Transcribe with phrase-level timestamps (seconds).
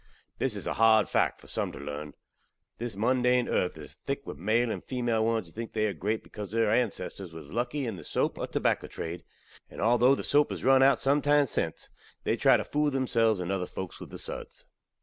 [0.39, 2.15] This iz a hard phakt for some tew learn.
[2.79, 6.23] This mundane earth iz thik with male and femail ones who think they are grate
[6.23, 9.23] bekause their ansesstor waz luckey in the sope or tobacco trade;
[9.69, 11.91] and altho the sope haz run out sumtime since,
[12.23, 14.65] they try tew phool themselves and other folks with the suds.